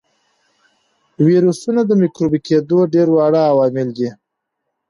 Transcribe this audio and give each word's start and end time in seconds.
ویروسونه 1.27 1.81
د 1.85 1.91
مکروبي 2.01 2.39
کېدلو 2.47 2.79
ډېر 2.93 3.07
واړه 3.11 3.41
عوامل 3.51 3.89
دي. 3.97 4.09